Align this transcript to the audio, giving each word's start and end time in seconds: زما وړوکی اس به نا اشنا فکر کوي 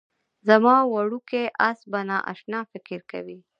زما 0.47 0.75
وړوکی 0.93 1.43
اس 1.69 1.79
به 1.91 2.01
نا 2.07 2.17
اشنا 2.31 2.59
فکر 2.71 2.99
کوي 3.11 3.39